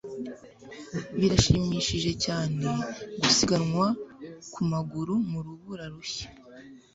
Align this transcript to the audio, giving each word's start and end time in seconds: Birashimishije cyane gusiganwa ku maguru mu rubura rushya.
Birashimishije 1.19 2.11
cyane 2.25 2.65
gusiganwa 3.21 3.85
ku 4.53 4.61
maguru 4.71 5.13
mu 5.29 5.39
rubura 5.45 5.85
rushya. 5.93 6.27